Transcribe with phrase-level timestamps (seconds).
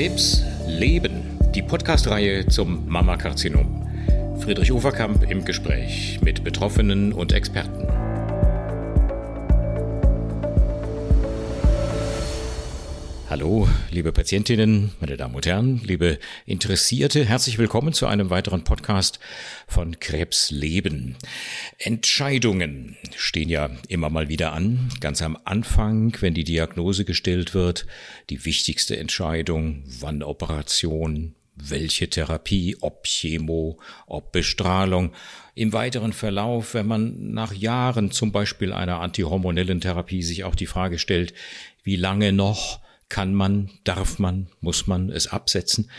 [0.00, 3.86] Krebs Leben, die Podcast-Reihe zum Mammakarzinom.
[4.38, 7.86] Friedrich Uferkamp im Gespräch mit Betroffenen und Experten.
[13.30, 19.20] Hallo, liebe Patientinnen, meine Damen und Herren, liebe Interessierte, herzlich willkommen zu einem weiteren Podcast
[19.68, 21.14] von Krebs Leben.
[21.78, 27.86] Entscheidungen stehen ja immer mal wieder an, ganz am Anfang, wenn die Diagnose gestellt wird,
[28.30, 35.12] die wichtigste Entscheidung, wann Operation, welche Therapie, ob Chemo, ob Bestrahlung.
[35.54, 40.66] Im weiteren Verlauf, wenn man nach Jahren zum Beispiel einer antihormonellen Therapie sich auch die
[40.66, 41.32] Frage stellt,
[41.84, 45.90] wie lange noch, kann man, darf man, muss man es absetzen.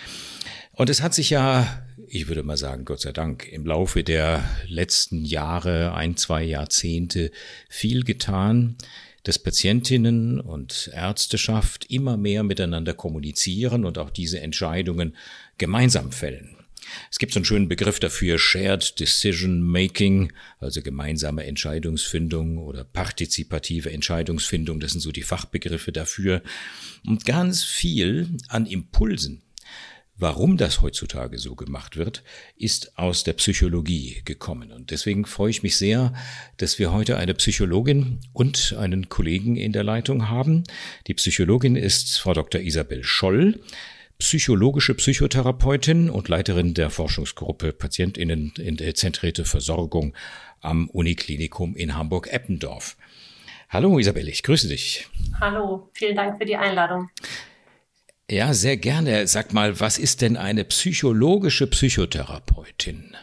[0.71, 4.43] Und es hat sich ja, ich würde mal sagen, Gott sei Dank, im Laufe der
[4.67, 7.31] letzten Jahre, ein, zwei Jahrzehnte
[7.69, 8.77] viel getan,
[9.23, 15.15] dass Patientinnen und Ärzteschaft immer mehr miteinander kommunizieren und auch diese Entscheidungen
[15.59, 16.57] gemeinsam fällen.
[17.09, 23.91] Es gibt so einen schönen Begriff dafür, Shared Decision Making, also gemeinsame Entscheidungsfindung oder partizipative
[23.91, 26.41] Entscheidungsfindung, das sind so die Fachbegriffe dafür.
[27.05, 29.41] Und ganz viel an Impulsen,
[30.21, 32.23] warum das heutzutage so gemacht wird,
[32.55, 34.71] ist aus der Psychologie gekommen.
[34.71, 36.13] Und deswegen freue ich mich sehr,
[36.57, 40.63] dass wir heute eine Psychologin und einen Kollegen in der Leitung haben.
[41.07, 42.61] Die Psychologin ist Frau Dr.
[42.61, 43.59] Isabel Scholl
[44.21, 50.13] psychologische Psychotherapeutin und Leiterin der Forschungsgruppe Patientinnen in der zentrierte Versorgung
[50.59, 52.97] am Uniklinikum in Hamburg-Eppendorf.
[53.67, 55.07] Hallo Isabel, ich grüße dich.
[55.39, 57.09] Hallo, vielen Dank für die Einladung.
[58.29, 59.25] Ja, sehr gerne.
[59.25, 63.17] Sag mal, was ist denn eine psychologische Psychotherapeutin?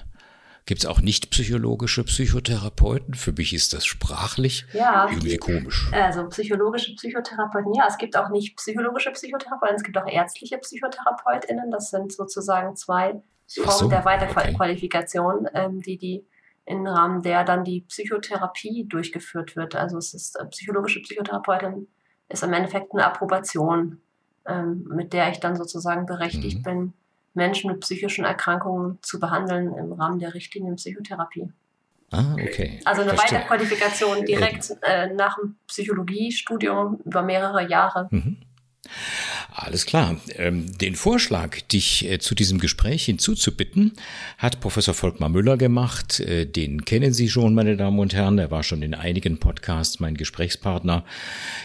[0.68, 3.14] Gibt es auch nicht psychologische Psychotherapeuten?
[3.14, 5.90] Für mich ist das sprachlich ja, irgendwie komisch.
[5.92, 11.70] Also psychologische Psychotherapeuten, ja, es gibt auch nicht psychologische Psychotherapeuten, es gibt auch ärztliche PsychotherapeutInnen.
[11.70, 15.50] Das sind sozusagen zwei Formen so, der Weiterqualifikation, okay.
[15.54, 16.26] ähm, die die
[16.66, 19.74] im Rahmen der dann die Psychotherapie durchgeführt wird.
[19.74, 21.88] Also es ist äh, psychologische Psychotherapeutin
[22.28, 24.02] ist im Endeffekt eine Approbation,
[24.46, 26.62] ähm, mit der ich dann sozusagen berechtigt mhm.
[26.62, 26.92] bin,
[27.34, 31.52] Menschen mit psychischen Erkrankungen zu behandeln im Rahmen der Richtlinien Psychotherapie.
[32.10, 32.80] Ah, okay.
[32.84, 33.38] Also eine Verstehe.
[33.38, 38.08] Weiterqualifikation direkt äh, nach dem Psychologiestudium über mehrere Jahre.
[38.10, 38.38] Mhm.
[39.60, 40.16] Alles klar.
[40.36, 43.92] Ähm, den Vorschlag, dich äh, zu diesem Gespräch hinzuzubitten,
[44.38, 46.20] hat Professor Volkmar Müller gemacht.
[46.20, 48.38] Äh, den kennen Sie schon, meine Damen und Herren.
[48.38, 51.04] Er war schon in einigen Podcasts mein Gesprächspartner.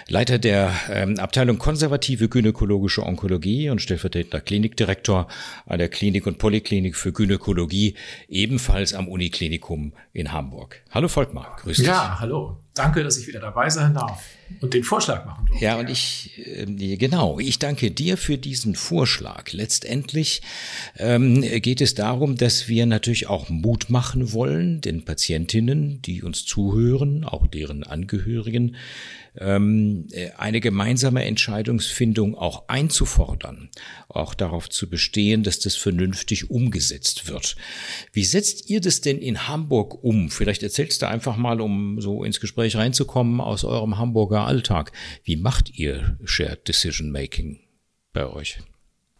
[0.08, 5.28] Leiter der ähm, Abteilung Konservative Gynäkologische Onkologie und stellvertretender Klinikdirektor
[5.68, 7.94] an der Klinik und Polyklinik für Gynäkologie,
[8.28, 10.82] ebenfalls am Uniklinikum in Hamburg.
[10.90, 11.86] Hallo Volkmar, grüß dich.
[11.86, 12.58] Ja, hallo.
[12.74, 14.24] Danke, dass ich wieder dabei sein darf
[14.60, 15.64] und den Vorschlag machen durfte.
[15.64, 19.52] Ja, und ich, äh, genau, ich danke dir für diesen Vorschlag.
[19.52, 20.42] Letztendlich
[20.98, 26.46] ähm, geht es darum, dass wir natürlich auch Mut machen wollen, den Patientinnen, die uns
[26.46, 28.76] zuhören, auch deren Angehörigen,
[29.38, 33.70] ähm, äh, eine gemeinsame Entscheidungsfindung auch einzufordern,
[34.08, 37.56] auch darauf zu bestehen, dass das vernünftig umgesetzt wird.
[38.12, 40.30] Wie setzt ihr das denn in Hamburg um?
[40.30, 44.92] Vielleicht erzählst du einfach mal, um so ins Gespräch reinzukommen, aus eurem Hamburger Alltag.
[45.24, 47.60] Wie macht ihr Shared Decision Making
[48.14, 48.60] bei euch?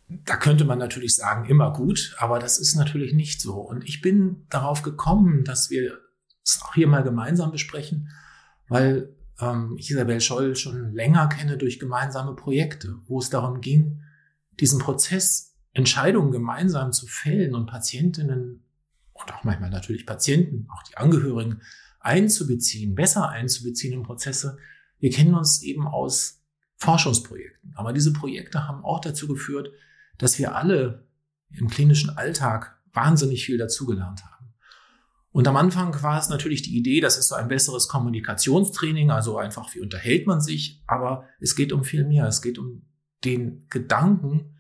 [0.08, 3.56] Da könnte man natürlich sagen, immer gut, aber das ist natürlich nicht so.
[3.56, 5.98] Und ich bin darauf gekommen, dass wir
[6.44, 8.10] es auch hier mal gemeinsam besprechen,
[8.68, 9.16] weil
[9.52, 14.02] ähm, Isabel Scholl schon länger kenne durch gemeinsame Projekte, wo es darum ging,
[14.60, 18.64] diesen Prozess, Entscheidungen gemeinsam zu fällen und Patientinnen
[19.14, 21.62] und auch manchmal natürlich Patienten, auch die Angehörigen
[22.00, 24.58] einzubeziehen, besser einzubeziehen in Prozesse.
[25.00, 26.44] Wir kennen uns eben aus
[26.78, 27.74] Forschungsprojekten.
[27.76, 29.70] Aber diese Projekte haben auch dazu geführt,
[30.18, 31.08] dass wir alle
[31.50, 34.33] im klinischen Alltag wahnsinnig viel dazugelernt haben.
[35.34, 39.38] Und am Anfang war es natürlich die Idee, das ist so ein besseres Kommunikationstraining, also
[39.38, 42.28] einfach, wie unterhält man sich, aber es geht um viel mehr.
[42.28, 42.84] Es geht um
[43.26, 44.60] den Gedanken,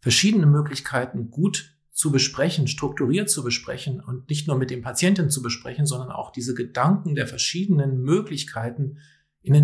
[0.00, 5.40] verschiedene Möglichkeiten gut zu besprechen, strukturiert zu besprechen und nicht nur mit dem Patienten zu
[5.40, 8.98] besprechen, sondern auch diese Gedanken der verschiedenen Möglichkeiten
[9.40, 9.54] in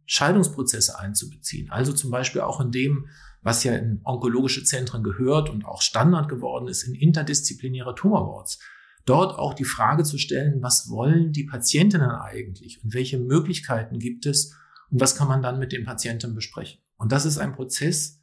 [0.00, 1.70] Entscheidungsprozesse einzubeziehen.
[1.70, 3.06] Also zum Beispiel auch in dem,
[3.40, 8.58] was ja in onkologische Zentren gehört und auch Standard geworden ist, in interdisziplinäre Tumorboards
[9.04, 14.26] dort auch die Frage zu stellen, was wollen die Patientinnen eigentlich und welche Möglichkeiten gibt
[14.26, 14.54] es
[14.90, 16.80] und was kann man dann mit den Patienten besprechen.
[16.96, 18.20] Und das ist ein Prozess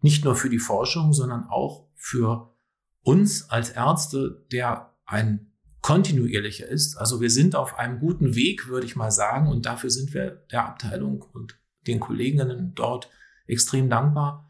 [0.00, 2.54] nicht nur für die Forschung, sondern auch für
[3.02, 6.96] uns als Ärzte, der ein kontinuierlicher ist.
[6.96, 10.44] Also wir sind auf einem guten Weg, würde ich mal sagen, und dafür sind wir
[10.50, 13.08] der Abteilung und den Kolleginnen dort
[13.46, 14.48] extrem dankbar,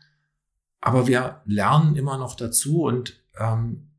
[0.81, 3.91] aber wir lernen immer noch dazu und ähm,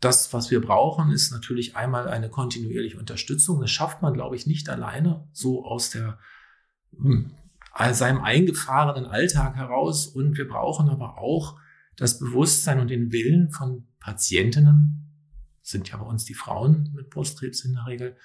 [0.00, 3.60] das, was wir brauchen, ist natürlich einmal eine kontinuierliche Unterstützung.
[3.60, 6.18] Das schafft man, glaube ich, nicht alleine, so aus der
[6.96, 7.32] hm,
[7.92, 10.06] seinem eingefahrenen Alltag heraus.
[10.06, 11.58] Und wir brauchen aber auch
[11.96, 15.02] das Bewusstsein und den Willen von Patientinnen,
[15.62, 18.16] sind ja bei uns die Frauen mit Brustkrebs in der Regel,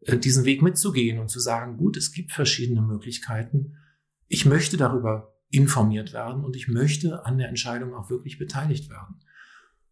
[0.00, 3.76] äh, diesen Weg mitzugehen und zu sagen, gut, es gibt verschiedene Möglichkeiten.
[4.28, 9.20] Ich möchte darüber informiert werden und ich möchte an der Entscheidung auch wirklich beteiligt werden.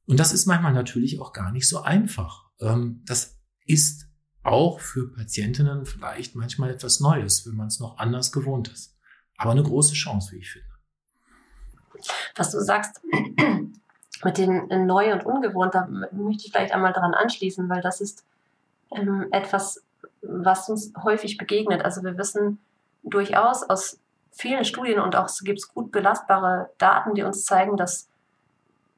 [0.06, 2.44] Und das ist manchmal natürlich auch gar nicht so einfach.
[2.60, 4.06] Ähm, das ist
[4.42, 8.96] auch für Patientinnen vielleicht manchmal etwas Neues, wenn man es noch anders gewohnt ist.
[9.36, 10.68] Aber eine große Chance, wie ich finde.
[12.36, 13.00] Was du sagst
[14.24, 18.24] mit dem Neu und Ungewohnt, da möchte ich vielleicht einmal daran anschließen, weil das ist
[18.94, 19.82] ähm, etwas,
[20.22, 21.84] was uns häufig begegnet.
[21.84, 22.58] Also wir wissen
[23.02, 23.98] durchaus aus
[24.30, 28.08] vielen Studien und auch gibt es gut belastbare Daten, die uns zeigen, dass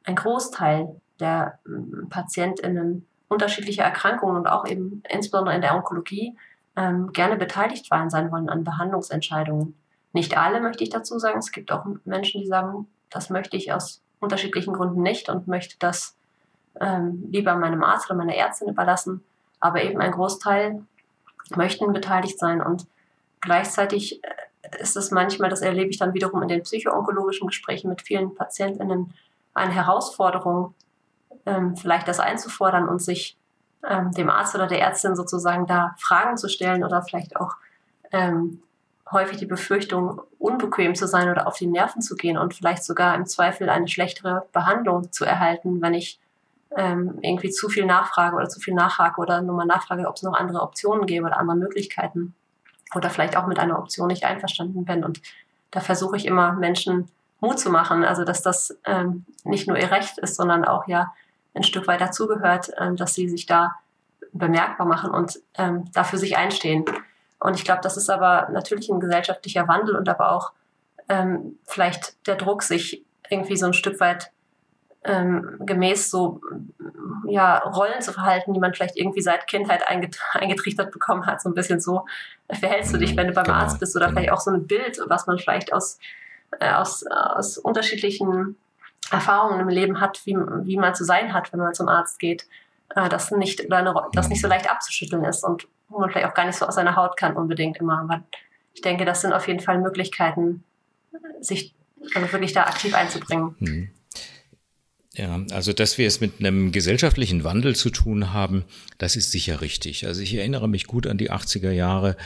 [0.09, 6.37] ein Großteil der ähm, PatientInnen unterschiedliche Erkrankungen und auch eben insbesondere in der Onkologie
[6.77, 9.77] ähm, gerne beteiligt sein wollen an Behandlungsentscheidungen.
[10.13, 11.39] Nicht alle möchte ich dazu sagen.
[11.39, 15.77] Es gibt auch Menschen, die sagen, das möchte ich aus unterschiedlichen Gründen nicht und möchte
[15.79, 16.17] das
[16.81, 19.23] ähm, lieber meinem Arzt oder meiner Ärztin überlassen.
[19.61, 20.83] Aber eben ein Großteil
[21.55, 22.87] möchten beteiligt sein und
[23.41, 28.03] gleichzeitig äh, ist es manchmal, das erlebe ich dann wiederum in den psychoonkologischen Gesprächen mit
[28.03, 29.13] vielen PatientInnen,
[29.59, 30.75] eine Herausforderung,
[31.47, 33.37] ähm, vielleicht das einzufordern und sich
[33.87, 37.57] ähm, dem Arzt oder der Ärztin sozusagen da Fragen zu stellen oder vielleicht auch
[38.13, 38.63] ähm,
[39.11, 43.15] häufig die Befürchtung, unbequem zu sein oder auf die Nerven zu gehen und vielleicht sogar
[43.15, 46.21] im Zweifel eine schlechtere Behandlung zu erhalten, wenn ich
[46.77, 50.23] ähm, irgendwie zu viel nachfrage oder zu viel nachhake oder nur mal nachfrage, ob es
[50.23, 52.35] noch andere Optionen gäbe oder andere Möglichkeiten
[52.95, 55.05] oder vielleicht auch mit einer Option nicht einverstanden bin.
[55.05, 55.21] Und
[55.71, 59.91] da versuche ich immer Menschen Mut zu machen, also dass das ähm, nicht nur ihr
[59.91, 61.13] Recht ist, sondern auch ja
[61.55, 63.77] ein Stück weit dazugehört, ähm, dass sie sich da
[64.33, 66.85] bemerkbar machen und ähm, dafür sich einstehen.
[67.41, 70.53] Und ich glaube, das ist aber natürlich ein gesellschaftlicher Wandel und aber auch
[71.09, 74.31] ähm, vielleicht der Druck, sich irgendwie so ein Stück weit
[75.05, 76.41] ähm, gemäß so
[77.27, 81.41] ja, Rollen zu verhalten, die man vielleicht irgendwie seit Kindheit einget eingetrichtert bekommen hat.
[81.41, 82.05] So ein bisschen so,
[82.53, 84.19] verhältst du dich, wenn du beim genau, Arzt bist oder genau.
[84.19, 85.99] vielleicht auch so ein Bild, was man vielleicht aus,
[86.61, 88.57] äh, aus, aus unterschiedlichen
[89.11, 92.47] Erfahrungen im Leben hat, wie, wie man zu sein hat, wenn man zum Arzt geht,
[92.95, 96.35] äh, das nicht eine, das nicht so leicht abzuschütteln ist und wo man vielleicht auch
[96.35, 98.01] gar nicht so aus seiner Haut kann unbedingt immer.
[98.01, 98.23] Aber
[98.75, 100.65] ich denke, das sind auf jeden Fall Möglichkeiten,
[101.41, 101.75] sich
[102.15, 103.57] also wirklich da aktiv einzubringen.
[103.59, 103.91] Mhm.
[105.19, 108.65] Ja, also dass wir es mit einem gesellschaftlichen Wandel zu tun haben,
[108.99, 110.07] das ist sicher richtig.
[110.07, 112.17] Also ich erinnere mich gut an die 80er Jahre,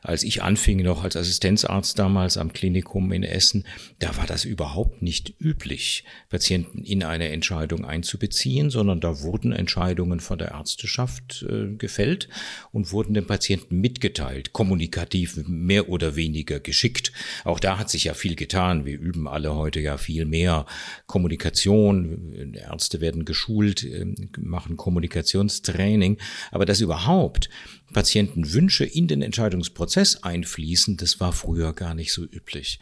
[0.00, 3.64] als ich anfing noch als Assistenzarzt damals am Klinikum in Essen.
[3.98, 10.18] Da war das überhaupt nicht üblich, Patienten in eine Entscheidung einzubeziehen, sondern da wurden Entscheidungen
[10.18, 12.30] von der Ärzteschaft äh, gefällt
[12.72, 17.12] und wurden den Patienten mitgeteilt, kommunikativ mehr oder weniger geschickt.
[17.44, 18.86] Auch da hat sich ja viel getan.
[18.86, 20.64] Wir üben alle heute ja viel mehr
[21.06, 26.18] Kommunikation Ärzte werden geschult, ähm, machen Kommunikationstraining,
[26.50, 27.48] aber dass überhaupt
[27.92, 32.80] Patientenwünsche in den Entscheidungsprozess einfließen, das war früher gar nicht so üblich.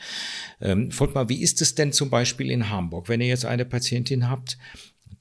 [0.60, 4.28] Ähm, Volkmar, wie ist es denn zum Beispiel in Hamburg, wenn ihr jetzt eine Patientin
[4.28, 4.58] habt,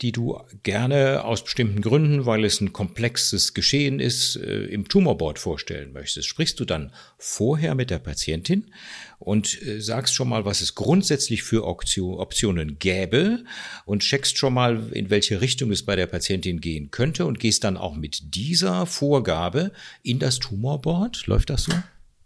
[0.02, 5.40] die du gerne aus bestimmten Gründen, weil es ein komplexes Geschehen ist, äh, im Tumorboard
[5.40, 6.28] vorstellen möchtest.
[6.28, 8.72] Sprichst du dann vorher mit der Patientin
[9.20, 13.44] und äh, sagst schon mal, was es grundsätzlich für Optionen gäbe
[13.86, 17.64] und checkst schon mal, in welche Richtung es bei der Patientin gehen könnte und gehst
[17.64, 19.72] dann auch mit dieser Vorgabe
[20.04, 21.28] in das Tumorboard.
[21.28, 21.74] Läuft das so?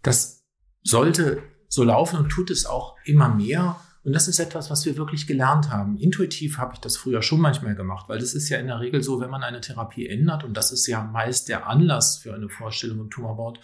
[0.02, 0.42] Das
[0.82, 3.80] sollte so laufen und tut es auch immer mehr.
[4.02, 5.98] Und das ist etwas, was wir wirklich gelernt haben.
[5.98, 9.02] Intuitiv habe ich das früher schon manchmal gemacht, weil das ist ja in der Regel
[9.02, 12.48] so, wenn man eine Therapie ändert, und das ist ja meist der Anlass für eine
[12.48, 13.60] Vorstellung im Tumorboard,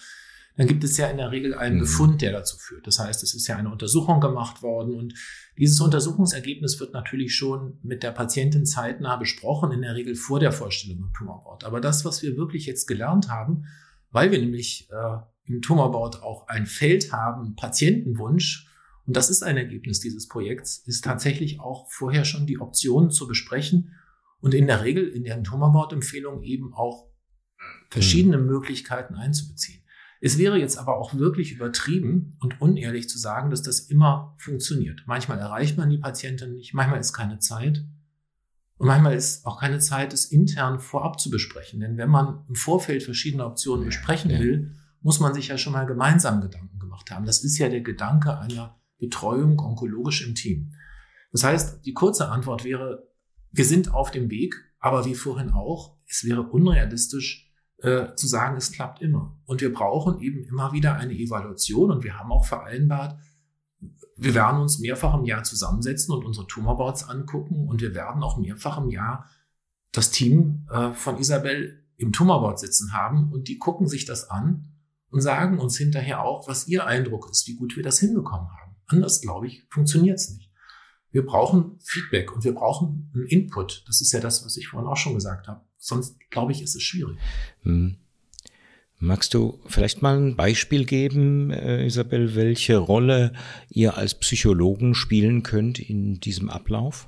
[0.57, 1.81] dann gibt es ja in der Regel einen mhm.
[1.81, 2.87] Befund, der dazu führt.
[2.87, 5.15] Das heißt, es ist ja eine Untersuchung gemacht worden und
[5.59, 10.53] dieses Untersuchungsergebnis wird natürlich schon mit der Patientin zeitnah besprochen, in der Regel vor der
[10.53, 11.65] Vorstellung im Tumorboard.
[11.65, 13.65] Aber das, was wir wirklich jetzt gelernt haben,
[14.11, 18.67] weil wir nämlich äh, im Tumorboard auch ein Feld haben, Patientenwunsch,
[19.07, 23.29] und das ist ein Ergebnis dieses Projekts, ist tatsächlich auch vorher schon die Optionen zu
[23.29, 23.93] besprechen
[24.41, 27.09] und in der Regel in der Tumorboard-Empfehlung eben auch
[27.91, 28.47] verschiedene mhm.
[28.47, 29.86] Möglichkeiten einzubeziehen.
[30.21, 35.03] Es wäre jetzt aber auch wirklich übertrieben und unehrlich zu sagen, dass das immer funktioniert.
[35.07, 37.85] Manchmal erreicht man die Patientin nicht, manchmal ist keine Zeit.
[38.79, 41.81] Und manchmal ist auch keine Zeit, es intern vorab zu besprechen.
[41.81, 45.87] Denn wenn man im Vorfeld verschiedene Optionen besprechen will, muss man sich ja schon mal
[45.87, 47.25] gemeinsam Gedanken gemacht haben.
[47.25, 50.73] Das ist ja der Gedanke einer Betreuung onkologisch im Team.
[51.33, 53.09] Das heißt, die kurze Antwort wäre,
[53.51, 57.46] wir sind auf dem Weg, aber wie vorhin auch, es wäre unrealistisch
[57.79, 59.39] äh, zu sagen, es klappt immer.
[59.45, 63.19] Und wir brauchen eben immer wieder eine Evaluation und wir haben auch vereinbart,
[64.17, 68.39] wir werden uns mehrfach im Jahr zusammensetzen und unsere Tumorboards angucken und wir werden auch
[68.39, 69.29] mehrfach im Jahr
[69.93, 74.69] das Team äh, von Isabel im Tumorboard sitzen haben und die gucken sich das an
[75.11, 78.77] und sagen uns hinterher auch, was ihr Eindruck ist, wie gut wir das hinbekommen haben.
[78.87, 80.51] Anders, glaube ich, funktioniert es nicht.
[81.11, 83.85] Wir brauchen Feedback und wir brauchen einen Input.
[83.87, 85.65] Das ist ja das, was ich vorhin auch schon gesagt habe.
[85.79, 87.19] Sonst, glaube ich, ist es schwierig.
[87.63, 87.97] Hm.
[88.99, 93.33] Magst du vielleicht mal ein Beispiel geben, äh, Isabel, welche Rolle
[93.69, 97.07] ihr als Psychologen spielen könnt in diesem Ablauf?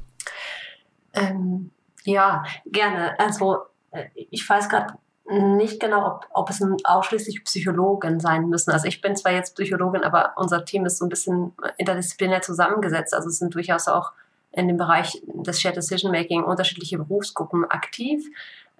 [1.15, 1.71] Ähm,
[2.05, 3.19] ja, gerne.
[3.19, 3.59] Also
[3.93, 4.99] äh, ich weiß gerade
[5.31, 8.71] nicht genau, ob, ob es ausschließlich Psychologen sein müssen.
[8.71, 13.15] Also ich bin zwar jetzt Psychologin, aber unser Team ist so ein bisschen interdisziplinär zusammengesetzt.
[13.15, 14.13] Also es sind durchaus auch
[14.53, 18.25] in dem Bereich des Shared Decision Making unterschiedliche Berufsgruppen aktiv.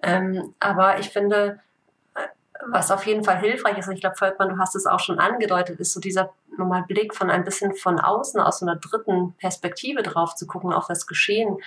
[0.01, 1.59] Ähm, aber ich finde,
[2.67, 5.19] was auf jeden Fall hilfreich ist, und ich glaube, Volkmann, du hast es auch schon
[5.19, 10.03] angedeutet, ist so dieser nochmal Blick von ein bisschen von außen, aus einer dritten Perspektive
[10.03, 11.57] drauf zu gucken auf das Geschehen,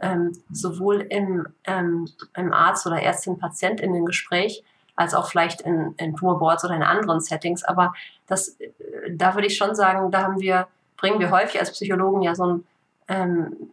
[0.00, 4.64] ähm, sowohl im, ähm, im Arzt- oder Ärztin-Patientinnen-Gespräch,
[4.96, 7.62] als auch vielleicht in, in Tumorboards oder in anderen Settings.
[7.62, 7.94] Aber
[8.26, 8.70] das, äh,
[9.10, 12.46] da würde ich schon sagen, da haben wir, bringen wir häufig als Psychologen ja so
[12.46, 12.66] ein,
[13.10, 13.70] ähm,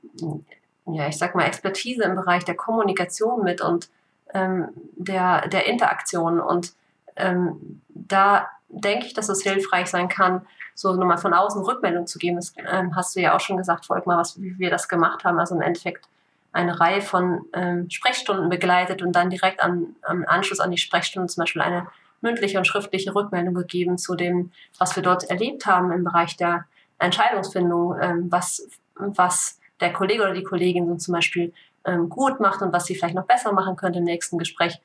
[0.88, 3.90] ja, ich sag mal, Expertise im Bereich der Kommunikation mit und
[4.34, 6.40] ähm, der, der Interaktion.
[6.40, 6.74] Und
[7.16, 12.20] ähm, da denke ich, dass es hilfreich sein kann, so nochmal von außen Rückmeldung zu
[12.20, 12.38] geben.
[12.38, 15.40] Das ähm, hast du ja auch schon gesagt, Volkmar, was, wie wir das gemacht haben.
[15.40, 16.08] Also im Endeffekt
[16.52, 21.30] eine Reihe von ähm, Sprechstunden begleitet und dann direkt am, am Anschluss an die Sprechstunden
[21.30, 21.88] zum Beispiel eine
[22.22, 26.66] mündliche und schriftliche Rückmeldung gegeben zu dem, was wir dort erlebt haben im Bereich der
[27.00, 28.68] Entscheidungsfindung, ähm, was,
[29.00, 31.54] was der Kollege oder die Kollegin so zum Beispiel
[31.86, 34.80] ähm, gut macht und was sie vielleicht noch besser machen könnte im nächsten Gespräch.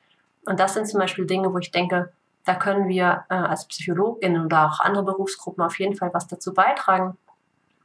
[0.45, 2.11] Und das sind zum Beispiel Dinge, wo ich denke,
[2.45, 6.53] da können wir äh, als Psychologinnen oder auch andere Berufsgruppen auf jeden Fall was dazu
[6.53, 7.17] beitragen.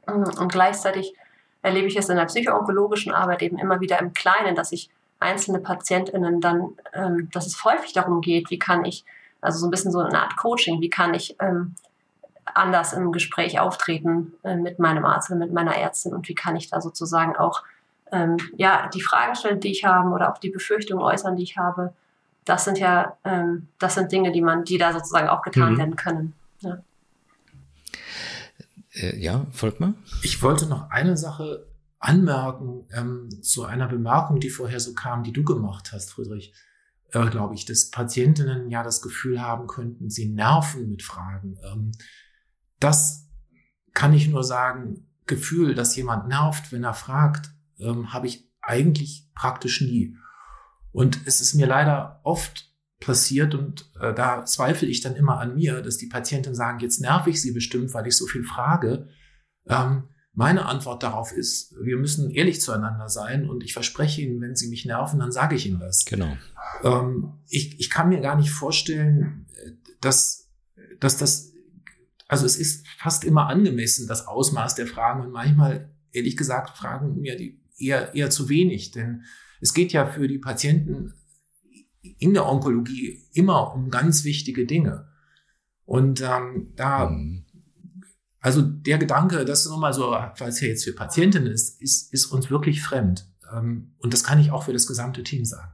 [0.05, 1.13] Und gleichzeitig
[1.61, 5.59] erlebe ich es in der psychoonkologischen Arbeit eben immer wieder im Kleinen, dass ich einzelne
[5.59, 9.03] PatientInnen dann, ähm, dass es häufig darum geht, wie kann ich,
[9.41, 11.75] also so ein bisschen so eine Art Coaching, wie kann ich ähm,
[12.55, 16.55] anders im Gespräch auftreten äh, mit meinem Arzt oder mit meiner Ärztin und wie kann
[16.55, 17.63] ich da sozusagen auch
[18.11, 21.57] ähm, ja, die Fragen stellen, die ich habe oder auch die Befürchtungen äußern, die ich
[21.57, 21.93] habe.
[22.45, 25.77] Das sind ja, ähm, das sind Dinge, die man, die da sozusagen auch getan mhm.
[25.77, 26.33] werden können.
[26.61, 26.83] Ja.
[28.93, 29.93] Äh, ja, Volkmar?
[30.23, 31.67] Ich wollte noch eine Sache
[31.99, 36.53] anmerken ähm, zu einer Bemerkung, die vorher so kam, die du gemacht hast, Friedrich.
[37.11, 41.57] Äh, Glaube ich, dass Patientinnen ja das Gefühl haben könnten, sie nerven mit Fragen.
[41.63, 41.91] Ähm,
[42.79, 43.27] das
[43.93, 49.29] kann ich nur sagen, Gefühl, dass jemand nervt, wenn er fragt, ähm, habe ich eigentlich
[49.35, 50.15] praktisch nie.
[50.91, 52.69] Und es ist mir leider oft
[52.99, 56.99] passiert und äh, da zweifle ich dann immer an mir, dass die Patienten sagen, jetzt
[56.99, 59.07] nerv ich sie bestimmt, weil ich so viel frage.
[59.67, 64.55] Ähm, meine Antwort darauf ist, wir müssen ehrlich zueinander sein und ich verspreche Ihnen, wenn
[64.55, 66.05] Sie mich nerven, dann sage ich Ihnen das.
[66.05, 66.35] Genau.
[66.83, 69.47] Ähm, ich, ich kann mir gar nicht vorstellen,
[70.01, 70.49] dass,
[70.99, 71.51] dass das,
[72.29, 77.19] also es ist fast immer angemessen, das Ausmaß der Fragen und manchmal, ehrlich gesagt, fragen
[77.19, 79.23] mir die eher, eher zu wenig, denn
[79.59, 81.15] es geht ja für die Patienten
[82.01, 85.09] in der Onkologie immer um ganz wichtige Dinge.
[85.85, 87.45] Und ähm, da, mhm.
[88.39, 92.27] also der Gedanke, das nur mal so, falls er jetzt für Patientinnen ist, ist, ist
[92.27, 93.27] uns wirklich fremd.
[93.51, 95.73] Ähm, und das kann ich auch für das gesamte Team sagen.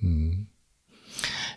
[0.00, 0.48] Mhm.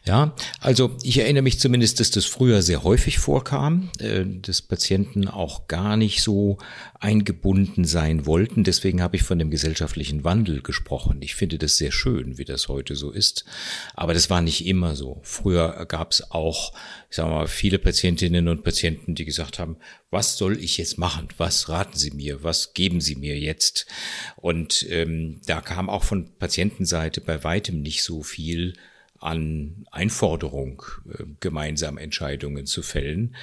[0.05, 5.27] Ja, also ich erinnere mich zumindest, dass das früher sehr häufig vorkam, äh, dass Patienten
[5.27, 6.57] auch gar nicht so
[6.99, 8.63] eingebunden sein wollten.
[8.63, 11.21] Deswegen habe ich von dem gesellschaftlichen Wandel gesprochen.
[11.21, 13.45] Ich finde das sehr schön, wie das heute so ist.
[13.93, 15.19] Aber das war nicht immer so.
[15.23, 16.73] Früher gab es auch,
[17.09, 19.77] ich sage mal, viele Patientinnen und Patienten, die gesagt haben,
[20.09, 21.27] was soll ich jetzt machen?
[21.37, 22.43] Was raten Sie mir?
[22.43, 23.85] Was geben Sie mir jetzt?
[24.37, 28.73] Und ähm, da kam auch von Patientenseite bei weitem nicht so viel
[29.19, 33.35] an Einforderung, äh, gemeinsam Entscheidungen zu fällen.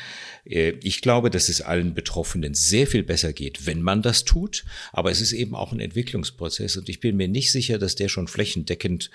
[0.45, 4.65] Äh, ich glaube, dass es allen Betroffenen sehr viel besser geht, wenn man das tut.
[4.93, 8.09] Aber es ist eben auch ein Entwicklungsprozess und ich bin mir nicht sicher, dass der
[8.09, 9.11] schon flächendeckend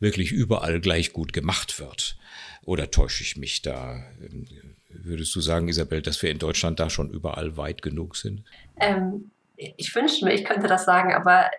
[0.00, 2.16] wirklich überall gleich gut gemacht wird.
[2.64, 4.04] Oder täusche ich mich da?
[4.22, 4.46] Ähm,
[4.88, 8.44] würdest du sagen, Isabel, dass wir in Deutschland da schon überall weit genug sind?
[8.80, 11.50] Ähm, ich wünschte mir, ich könnte das sagen, aber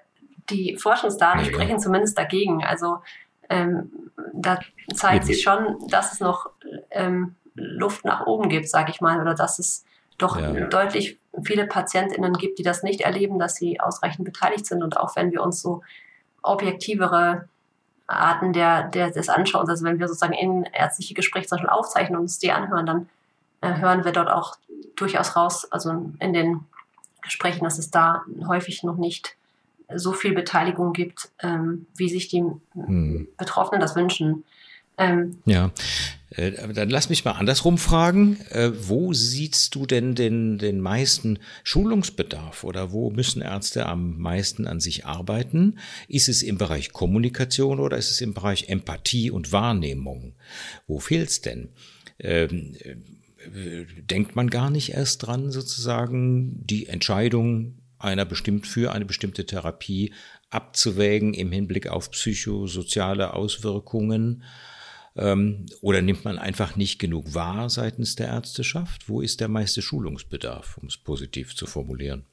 [0.49, 2.63] die Forschungsdaten ja, sprechen zumindest dagegen.
[2.63, 2.97] Also
[3.49, 4.59] ähm, da
[4.93, 6.49] zeigt sich schon, dass es noch
[6.91, 9.85] ähm, Luft nach oben gibt, sage ich mal, oder dass es
[10.17, 10.51] doch ja.
[10.67, 14.83] deutlich viele PatientInnen gibt, die das nicht erleben, dass sie ausreichend beteiligt sind.
[14.83, 15.81] Und auch wenn wir uns so
[16.41, 17.47] objektivere
[18.07, 22.17] Arten der, der, des Anschauens, also wenn wir sozusagen in ärztliche Gespräche zum Beispiel aufzeichnen
[22.17, 23.09] und uns die anhören, dann
[23.61, 24.55] äh, hören wir dort auch
[24.95, 26.65] durchaus raus, also in den
[27.21, 29.35] Gesprächen, dass es da häufig noch nicht
[29.93, 33.27] so viel Beteiligung gibt, ähm, wie sich die hm.
[33.37, 34.43] Betroffenen das wünschen.
[34.97, 35.71] Ähm, ja,
[36.31, 38.37] äh, dann lass mich mal andersrum fragen.
[38.49, 44.67] Äh, wo siehst du denn den, den meisten Schulungsbedarf oder wo müssen Ärzte am meisten
[44.67, 45.79] an sich arbeiten?
[46.07, 50.35] Ist es im Bereich Kommunikation oder ist es im Bereich Empathie und Wahrnehmung?
[50.87, 51.69] Wo fehlt's denn?
[52.19, 52.75] Ähm,
[53.53, 59.45] äh, denkt man gar nicht erst dran, sozusagen die Entscheidung einer bestimmt für eine bestimmte
[59.45, 60.13] Therapie
[60.49, 64.43] abzuwägen im Hinblick auf psychosoziale Auswirkungen?
[65.17, 69.07] Ähm, oder nimmt man einfach nicht genug wahr seitens der Ärzteschaft?
[69.07, 72.25] Wo ist der meiste Schulungsbedarf, um es positiv zu formulieren?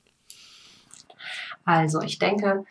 [1.65, 2.65] Also ich denke,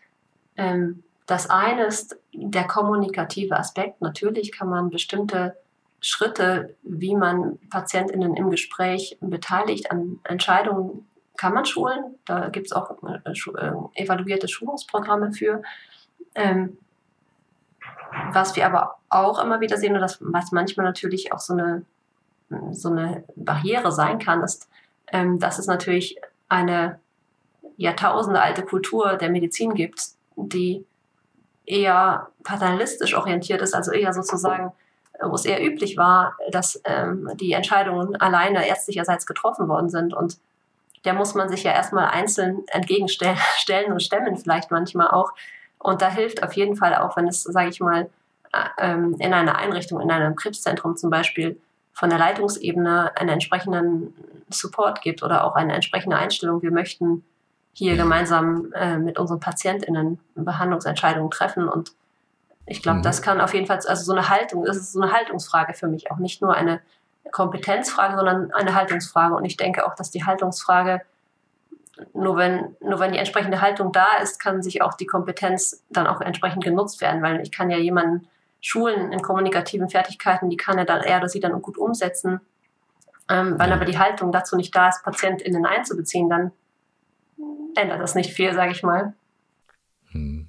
[0.58, 4.02] ähm, das eine ist der kommunikative Aspekt.
[4.02, 5.56] Natürlich kann man bestimmte
[6.02, 11.08] Schritte, wie man PatientInnen im Gespräch beteiligt an Entscheidungen,
[11.42, 12.20] kann man schulen.
[12.26, 15.64] Da gibt es auch äh, äh, evaluierte Schulungsprogramme für.
[16.36, 16.78] Ähm,
[18.32, 21.84] was wir aber auch immer wieder sehen und das, was manchmal natürlich auch so eine,
[22.70, 24.70] so eine Barriere sein kann, ist,
[25.08, 27.00] ähm, dass es natürlich eine
[27.76, 30.86] Jahrtausende alte Kultur der Medizin gibt, die
[31.66, 34.74] eher paternalistisch orientiert ist, also eher sozusagen,
[35.20, 40.14] wo es eher üblich war, dass ähm, die Entscheidungen alleine ärztlicherseits getroffen worden sind.
[40.14, 40.38] Und
[41.06, 43.38] der muss man sich ja erstmal einzeln entgegenstellen
[43.92, 45.32] und stemmen, vielleicht manchmal auch.
[45.80, 48.10] Und da hilft auf jeden Fall auch, wenn es, sage ich mal,
[48.54, 51.60] äh, ähm, in einer Einrichtung, in einem Krebszentrum zum Beispiel,
[51.94, 54.14] von der Leitungsebene einen entsprechenden
[54.50, 56.62] Support gibt oder auch eine entsprechende Einstellung.
[56.62, 57.24] Wir möchten
[57.74, 61.94] hier gemeinsam äh, mit unseren PatientInnen Behandlungsentscheidungen treffen und
[62.66, 63.04] ich glaube, mhm.
[63.04, 66.12] das kann auf jeden Fall, also so eine Haltung, ist so eine Haltungsfrage für mich,
[66.12, 66.82] auch nicht nur eine
[67.32, 69.36] Kompetenzfrage, sondern eine Haltungsfrage.
[69.36, 71.02] Und ich denke auch, dass die Haltungsfrage
[72.14, 76.08] nur wenn, nur wenn die entsprechende Haltung da ist, kann sich auch die Kompetenz dann
[76.08, 78.28] auch entsprechend genutzt werden, weil ich kann ja jemanden
[78.60, 82.40] schulen in kommunikativen Fertigkeiten, die kann er dann, er oder sie dann gut umsetzen.
[83.30, 86.52] Ähm, wenn aber die Haltung dazu nicht da ist, PatientInnen einzubeziehen, dann
[87.76, 89.14] ändert das nicht viel, sage ich mal.
[90.12, 90.48] Hm.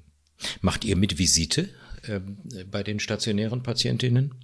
[0.61, 1.69] Macht ihr mit Visite
[2.07, 2.21] äh,
[2.65, 4.35] bei den stationären PatientInnen?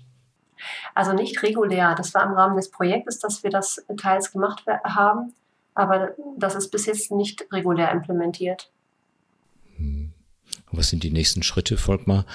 [0.94, 1.94] Also nicht regulär.
[1.94, 5.35] Das war im Rahmen des Projektes, dass wir das teils gemacht haben
[5.79, 8.73] aber das ist bis jetzt nicht regulär implementiert.
[9.77, 10.11] Hm.
[10.73, 12.27] Was sind die nächsten Schritte, Volkmar,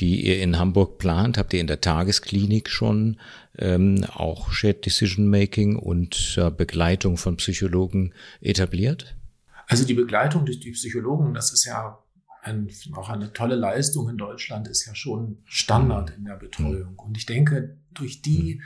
[0.00, 1.38] die ihr in Hamburg plant?
[1.38, 3.20] Habt ihr in der Tagesklinik schon
[3.56, 9.14] ähm, auch Shared Decision Making und äh, Begleitung von Psychologen etabliert?
[9.68, 12.00] Also die Begleitung durch die Psychologen, das ist ja
[12.48, 16.98] ein, auch eine tolle Leistung in Deutschland, ist ja schon Standard in der Betreuung.
[16.98, 18.62] Und ich denke, durch die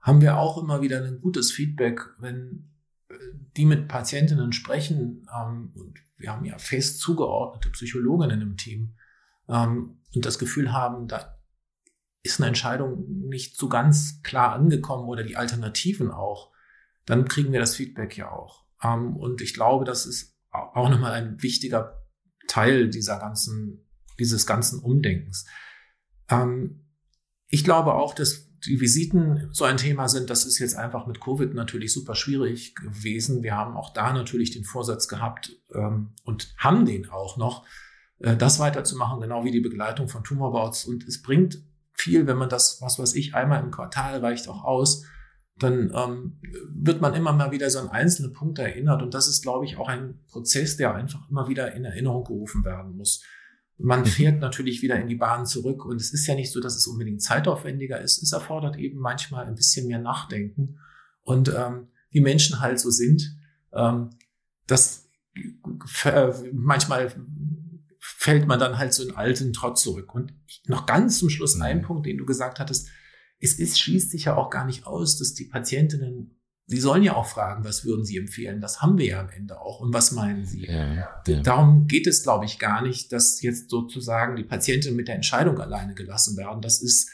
[0.00, 2.70] haben wir auch immer wieder ein gutes Feedback, wenn
[3.56, 8.94] die mit Patientinnen sprechen, ähm, und wir haben ja fest zugeordnete Psychologinnen im Team,
[9.48, 11.36] ähm, und das Gefühl haben, da
[12.22, 16.50] ist eine Entscheidung nicht so ganz klar angekommen oder die Alternativen auch,
[17.06, 18.64] dann kriegen wir das Feedback ja auch.
[18.82, 21.99] Ähm, und ich glaube, das ist auch nochmal ein wichtiger
[22.50, 25.46] Teil dieser ganzen, dieses ganzen Umdenkens.
[26.28, 26.84] Ähm,
[27.46, 31.20] ich glaube auch, dass die Visiten so ein Thema sind, das ist jetzt einfach mit
[31.20, 33.42] Covid natürlich super schwierig gewesen.
[33.42, 37.64] Wir haben auch da natürlich den Vorsatz gehabt ähm, und haben den auch noch,
[38.18, 40.84] äh, das weiterzumachen, genau wie die Begleitung von Tumorbouts.
[40.84, 44.64] Und es bringt viel, wenn man das, was weiß ich, einmal im Quartal reicht auch
[44.64, 45.04] aus,
[45.62, 49.02] dann ähm, wird man immer mal wieder so an einzelne Punkte erinnert.
[49.02, 52.64] Und das ist, glaube ich, auch ein Prozess, der einfach immer wieder in Erinnerung gerufen
[52.64, 53.22] werden muss.
[53.76, 54.06] Man mhm.
[54.06, 56.86] fährt natürlich wieder in die Bahn zurück und es ist ja nicht so, dass es
[56.86, 58.22] unbedingt zeitaufwendiger ist.
[58.22, 60.78] Es erfordert eben manchmal ein bisschen mehr Nachdenken
[61.22, 63.38] und ähm, wie Menschen halt so sind,
[63.72, 64.10] ähm,
[64.66, 65.08] das
[66.04, 67.14] äh, manchmal
[67.98, 70.14] fällt man dann halt so in alten Trott zurück.
[70.14, 70.32] Und
[70.66, 71.82] noch ganz zum Schluss ein mhm.
[71.82, 72.88] Punkt, den du gesagt hattest.
[73.40, 76.40] Es ist, schließt sich ja auch gar nicht aus, dass die Patientinnen
[76.72, 78.60] Sie sollen ja auch fragen, was würden Sie empfehlen?
[78.60, 79.80] Das haben wir ja am Ende auch.
[79.80, 80.66] Und was meinen Sie?
[80.66, 81.42] Ja, ja.
[81.42, 85.58] Darum geht es, glaube ich, gar nicht, dass jetzt sozusagen die Patienten mit der Entscheidung
[85.58, 86.62] alleine gelassen werden.
[86.62, 87.10] Das ist,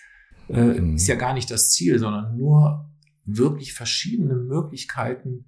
[0.51, 0.97] äh, mhm.
[0.97, 2.91] ist ja gar nicht das Ziel, sondern nur
[3.25, 5.47] wirklich verschiedene Möglichkeiten.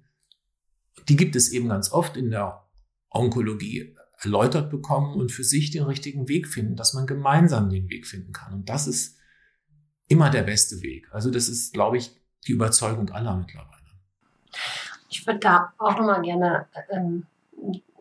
[1.07, 2.67] Die gibt es eben ganz oft in der
[3.11, 8.07] Onkologie erläutert bekommen und für sich den richtigen Weg finden, dass man gemeinsam den Weg
[8.07, 8.55] finden kann.
[8.55, 9.18] Und das ist
[10.09, 11.07] immer der beste Weg.
[11.13, 12.11] Also das ist, glaube ich,
[12.47, 13.69] die Überzeugung aller mittlerweile.
[15.09, 17.25] Ich würde da auch nochmal gerne ähm,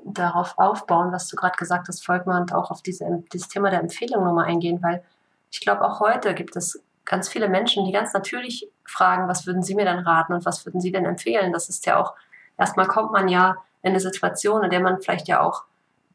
[0.04, 3.80] darauf aufbauen, was du gerade gesagt hast, Volkmar, und auch auf diese, dieses Thema der
[3.80, 5.02] Empfehlung nochmal eingehen, weil
[5.50, 9.62] ich glaube, auch heute gibt es ganz viele Menschen, die ganz natürlich fragen, was würden
[9.62, 11.52] Sie mir denn raten und was würden Sie denn empfehlen?
[11.52, 12.14] Das ist ja auch,
[12.58, 15.64] erstmal kommt man ja in eine Situation, in der man vielleicht ja auch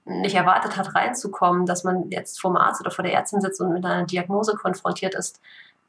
[0.06, 3.62] nicht erwartet hat, reinzukommen, dass man jetzt vor dem Arzt oder vor der Ärztin sitzt
[3.62, 5.40] und mit einer Diagnose konfrontiert ist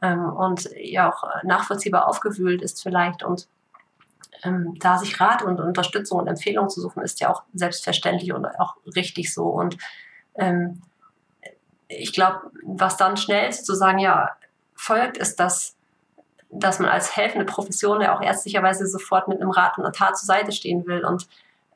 [0.05, 3.49] ähm, und ja auch nachvollziehbar aufgewühlt ist vielleicht und
[4.45, 8.45] ähm, da sich Rat und Unterstützung und Empfehlung zu suchen, ist ja auch selbstverständlich und
[8.61, 9.45] auch richtig so.
[9.45, 9.79] Und
[10.35, 10.83] ähm,
[11.89, 14.31] ich glaube, was dann schnell zu sagen, ja,
[14.75, 15.77] folgt, ist, dass,
[16.51, 20.19] dass man als helfende Profession ja auch ärztlicherweise sofort mit einem Rat und einer Tat
[20.19, 21.05] zur Seite stehen will.
[21.05, 21.27] Und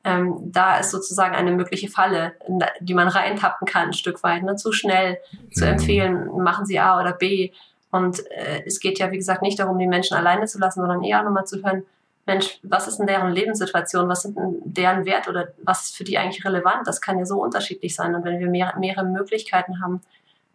[0.03, 2.33] ähm, da ist sozusagen eine mögliche Falle,
[2.81, 4.43] die man reintappen kann, ein Stück weit.
[4.43, 4.55] Ne?
[4.55, 5.17] Zu schnell
[5.53, 5.71] zu mhm.
[5.71, 7.51] empfehlen, machen Sie A oder B.
[7.91, 11.03] Und äh, es geht ja, wie gesagt, nicht darum, die Menschen alleine zu lassen, sondern
[11.03, 11.85] eher nochmal zu hören,
[12.25, 16.03] Mensch, was ist denn deren Lebenssituation, was sind denn deren Wert oder was ist für
[16.03, 16.85] die eigentlich relevant?
[16.85, 18.13] Das kann ja so unterschiedlich sein.
[18.13, 20.01] Und wenn wir mehr, mehrere Möglichkeiten haben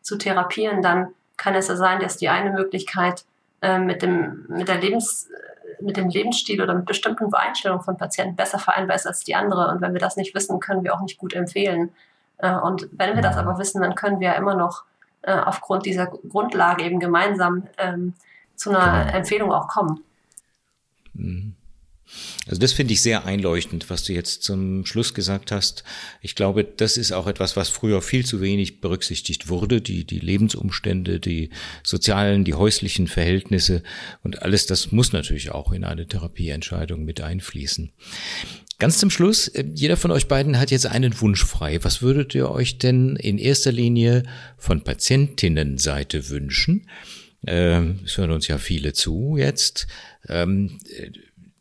[0.01, 3.25] zu therapieren, dann kann es ja sein, dass die eine Möglichkeit
[3.61, 5.29] äh, mit, dem, mit, der Lebens,
[5.81, 9.69] mit dem Lebensstil oder mit bestimmten Einstellungen von Patienten besser vereinbar ist als die andere.
[9.73, 11.93] Und wenn wir das nicht wissen, können wir auch nicht gut empfehlen.
[12.39, 14.85] Äh, und wenn wir das aber wissen, dann können wir ja immer noch
[15.27, 18.15] äh, aufgrund dieser Grundlage eben gemeinsam ähm,
[18.57, 19.15] zu einer.
[19.15, 20.01] Empfehlung auch kommen.
[21.15, 21.55] Mhm.
[22.47, 25.85] Also das finde ich sehr einleuchtend, was du jetzt zum Schluss gesagt hast.
[26.21, 29.81] Ich glaube, das ist auch etwas, was früher viel zu wenig berücksichtigt wurde.
[29.81, 31.51] Die, die Lebensumstände, die
[31.83, 33.83] sozialen, die häuslichen Verhältnisse
[34.23, 37.93] und alles das muss natürlich auch in eine Therapieentscheidung mit einfließen.
[38.79, 41.83] Ganz zum Schluss, äh, jeder von euch beiden hat jetzt einen Wunsch frei.
[41.85, 44.25] Was würdet ihr euch denn in erster Linie
[44.59, 46.89] von Patientinnenseite wünschen?
[47.47, 49.87] Ähm, es hören uns ja viele zu jetzt.
[50.29, 50.79] Ähm,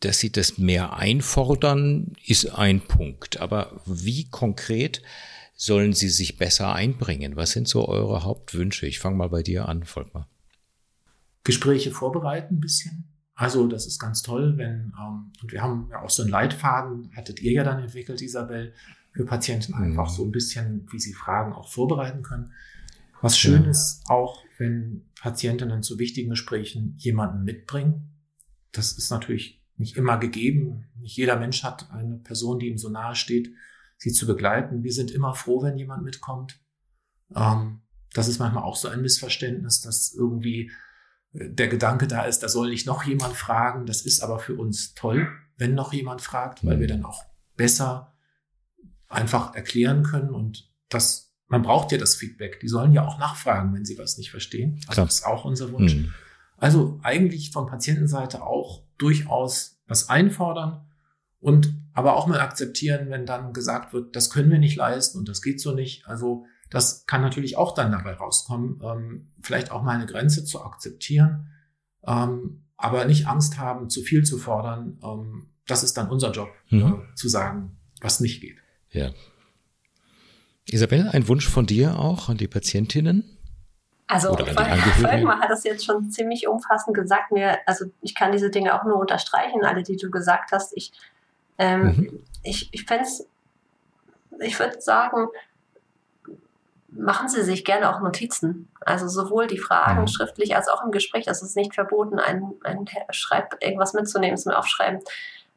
[0.03, 3.39] dass sie das mehr einfordern, ist ein Punkt.
[3.39, 5.01] Aber wie konkret
[5.55, 7.35] sollen sie sich besser einbringen?
[7.35, 8.85] Was sind so eure Hauptwünsche?
[8.85, 10.27] Ich fange mal bei dir an, Volkmar.
[11.43, 13.05] Gespräche vorbereiten ein bisschen.
[13.35, 17.11] Also das ist ganz toll, wenn, ähm, und wir haben ja auch so einen Leitfaden,
[17.15, 18.73] hattet ihr ja dann entwickelt, Isabel,
[19.11, 20.15] für Patienten einfach mhm.
[20.15, 22.51] so ein bisschen, wie sie Fragen auch vorbereiten können.
[23.21, 23.69] Was schön ja.
[23.69, 28.11] ist auch, wenn Patientinnen zu wichtigen Gesprächen jemanden mitbringen.
[28.71, 30.85] Das ist natürlich nicht immer gegeben.
[30.99, 33.53] Nicht jeder Mensch hat eine Person, die ihm so nahe steht,
[33.97, 34.83] sie zu begleiten.
[34.83, 36.59] Wir sind immer froh, wenn jemand mitkommt.
[37.35, 37.81] Ähm,
[38.13, 40.71] das ist manchmal auch so ein Missverständnis, dass irgendwie
[41.33, 43.85] äh, der Gedanke da ist, da soll nicht noch jemand fragen.
[43.85, 47.23] Das ist aber für uns toll, wenn noch jemand fragt, weil wir dann auch
[47.55, 48.13] besser
[49.07, 52.59] einfach erklären können und das man braucht ja das Feedback.
[52.61, 54.75] Die sollen ja auch nachfragen, wenn sie was nicht verstehen.
[54.87, 55.05] Also Klar.
[55.05, 55.93] das ist auch unser Wunsch.
[55.93, 56.11] Mhm.
[56.57, 60.85] Also eigentlich von Patientenseite auch durchaus was einfordern
[61.39, 65.29] und aber auch mal akzeptieren, wenn dann gesagt wird, das können wir nicht leisten und
[65.29, 66.07] das geht so nicht.
[66.07, 70.63] Also das kann natürlich auch dann dabei rauskommen, ähm, vielleicht auch mal eine Grenze zu
[70.63, 71.49] akzeptieren,
[72.05, 74.99] ähm, aber nicht Angst haben, zu viel zu fordern.
[75.03, 77.03] Ähm, das ist dann unser Job, mhm.
[77.11, 78.57] äh, zu sagen, was nicht geht.
[78.89, 79.11] Ja.
[80.69, 83.37] Isabel, ein Wunsch von dir auch an die Patientinnen?
[84.13, 87.31] Also Volkmar hat das jetzt schon ziemlich umfassend gesagt.
[87.31, 90.77] Mir, also ich kann diese Dinge auch nur unterstreichen, alle, die du gesagt hast.
[90.77, 90.91] Ich,
[91.57, 92.23] ähm, mhm.
[92.43, 93.07] ich, ich fände
[94.39, 95.29] ich würde sagen,
[96.89, 98.69] machen Sie sich gerne auch Notizen.
[98.81, 100.07] Also sowohl die Fragen mhm.
[100.07, 101.25] schriftlich als auch im Gespräch.
[101.25, 104.99] Das ist nicht verboten, ein, ein Schreib irgendwas mitzunehmen, es mir aufschreiben.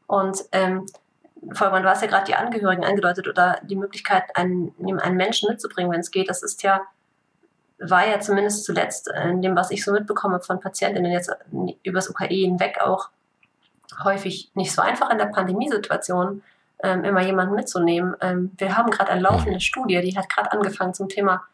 [0.07, 0.87] Und ähm,
[1.53, 5.93] Vollmann, du hast ja gerade die Angehörigen angedeutet oder die Möglichkeit, einen, einen Menschen mitzubringen,
[5.93, 6.31] wenn es geht.
[6.31, 6.81] Das ist ja
[7.79, 11.31] war ja zumindest zuletzt in dem, was ich so mitbekomme von Patientinnen jetzt
[11.83, 13.11] übers UKE hinweg auch
[14.03, 16.43] häufig nicht so einfach in der Pandemiesituation,
[16.83, 18.17] ähm, immer jemanden mitzunehmen.
[18.21, 21.45] Ähm, wir haben gerade eine laufende Studie, die hat gerade angefangen zum Thema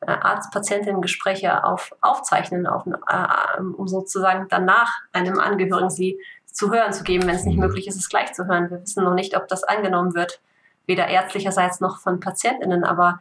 [0.00, 7.04] äh, Arzt-Patientinnen-Gespräche auf, aufzeichnen, auf, äh, um sozusagen danach einem Angehörigen sie zu hören zu
[7.04, 7.64] geben, wenn es nicht mhm.
[7.64, 8.70] möglich ist, es gleich zu hören.
[8.70, 10.40] Wir wissen noch nicht, ob das angenommen wird,
[10.86, 13.20] weder ärztlicherseits noch von PatientInnen, aber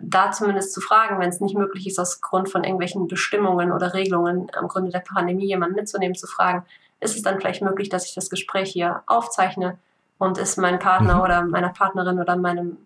[0.00, 3.94] da zumindest zu fragen, wenn es nicht möglich ist, aus Grund von irgendwelchen Bestimmungen oder
[3.94, 6.64] Regelungen am Grunde der Pandemie jemanden mitzunehmen, zu fragen,
[7.00, 9.78] ist es dann vielleicht möglich, dass ich das Gespräch hier aufzeichne
[10.18, 11.20] und ist mein Partner mhm.
[11.20, 12.78] oder meiner Partnerin oder meinem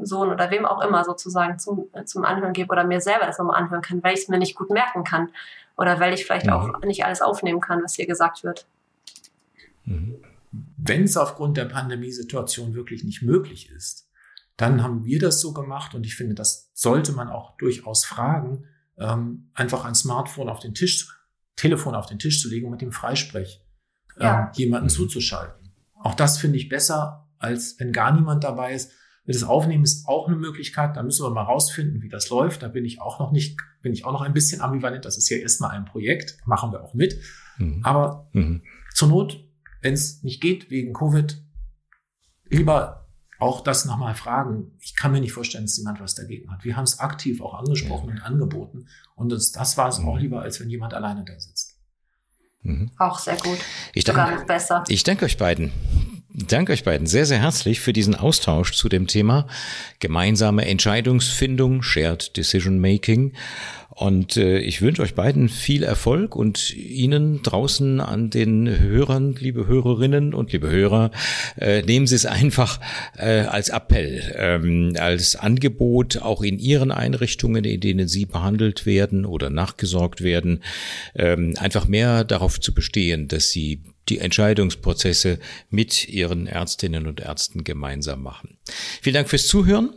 [0.00, 3.60] Sohn oder wem auch immer sozusagen zum, zum Anhören gebe oder mir selber das nochmal
[3.60, 5.30] anhören kann, weil ich es mir nicht gut merken kann
[5.76, 6.52] oder weil ich vielleicht mhm.
[6.52, 8.66] auch nicht alles aufnehmen kann, was hier gesagt wird.
[9.84, 10.22] Mhm.
[10.76, 14.03] Wenn es aufgrund der Pandemiesituation wirklich nicht möglich ist,
[14.56, 18.64] dann haben wir das so gemacht und ich finde, das sollte man auch durchaus fragen,
[18.98, 21.08] ähm, einfach ein Smartphone auf den Tisch,
[21.56, 23.64] Telefon auf den Tisch zu legen und mit dem Freisprech
[24.16, 24.52] ähm, ja.
[24.54, 24.90] jemanden mhm.
[24.90, 25.72] zuzuschalten.
[25.94, 28.92] Auch das finde ich besser, als wenn gar niemand dabei ist.
[29.26, 30.96] Das Aufnehmen ist auch eine Möglichkeit.
[30.96, 32.62] Da müssen wir mal rausfinden, wie das läuft.
[32.62, 35.04] Da bin ich auch noch nicht, bin ich auch noch ein bisschen ambivalent.
[35.04, 36.36] Das ist ja erstmal ein Projekt.
[36.44, 37.18] Machen wir auch mit.
[37.56, 37.80] Mhm.
[37.84, 38.62] Aber mhm.
[38.92, 39.42] zur Not,
[39.80, 41.42] wenn es nicht geht wegen Covid,
[42.50, 43.03] lieber
[43.44, 44.72] auch das nochmal fragen.
[44.80, 46.64] Ich kann mir nicht vorstellen, dass jemand was dagegen hat.
[46.64, 48.14] Wir haben es aktiv auch angesprochen ja.
[48.14, 48.86] und angeboten.
[49.14, 50.08] Und das, das war es mhm.
[50.08, 51.74] auch lieber, als wenn jemand alleine da sitzt.
[52.62, 52.90] Mhm.
[52.98, 53.58] Auch sehr gut.
[53.92, 54.84] Ich Sogar danke, noch besser.
[54.88, 55.72] Ich danke euch beiden.
[56.36, 59.46] Danke euch beiden sehr, sehr herzlich für diesen Austausch zu dem Thema
[60.00, 63.34] gemeinsame Entscheidungsfindung, Shared Decision Making.
[63.94, 69.68] Und äh, ich wünsche euch beiden viel Erfolg und Ihnen draußen an den Hörern, liebe
[69.68, 71.12] Hörerinnen und liebe Hörer,
[71.56, 72.80] äh, nehmen Sie es einfach
[73.16, 79.24] äh, als Appell, ähm, als Angebot auch in Ihren Einrichtungen, in denen Sie behandelt werden
[79.24, 80.64] oder nachgesorgt werden,
[81.14, 85.38] ähm, einfach mehr darauf zu bestehen, dass Sie die Entscheidungsprozesse
[85.70, 88.58] mit Ihren Ärztinnen und Ärzten gemeinsam machen.
[89.00, 89.90] Vielen Dank fürs Zuhören.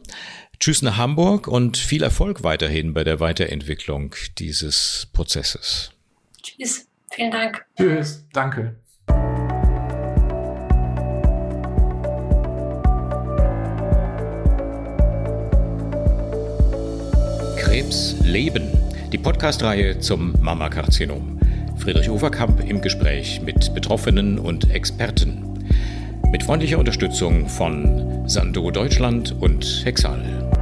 [0.60, 5.92] Tschüss nach Hamburg und viel Erfolg weiterhin bei der Weiterentwicklung dieses Prozesses.
[6.42, 7.64] Tschüss, vielen Dank.
[7.78, 8.76] Tschüss, danke.
[17.58, 18.72] Krebs leben.
[19.14, 21.40] Die Podcastreihe zum Mammakarzinom.
[21.78, 25.47] Friedrich Overkamp im Gespräch mit Betroffenen und Experten.
[26.32, 30.57] Mit freundlicher Unterstützung von Sando Deutschland und Hexal.